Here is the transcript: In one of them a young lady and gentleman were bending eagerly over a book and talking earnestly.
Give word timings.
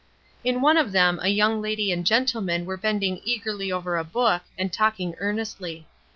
In 0.43 0.61
one 0.61 0.77
of 0.77 0.93
them 0.93 1.19
a 1.21 1.27
young 1.27 1.61
lady 1.61 1.91
and 1.91 2.03
gentleman 2.03 2.65
were 2.65 2.75
bending 2.75 3.21
eagerly 3.23 3.71
over 3.71 3.97
a 3.99 4.03
book 4.03 4.41
and 4.57 4.73
talking 4.73 5.13
earnestly. 5.19 5.85